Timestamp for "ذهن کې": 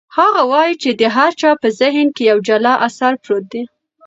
1.81-2.23